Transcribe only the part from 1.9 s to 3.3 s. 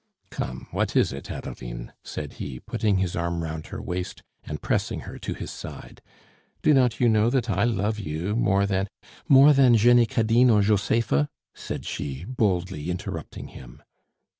said he, putting his